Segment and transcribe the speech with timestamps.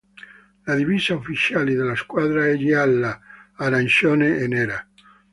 [0.65, 3.19] La divisa ufficiale della squadra è gialla,
[3.57, 4.87] arancione e nera.